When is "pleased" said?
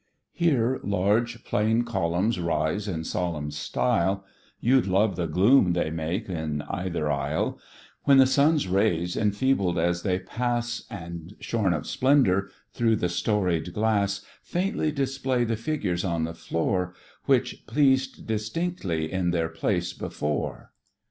17.67-18.25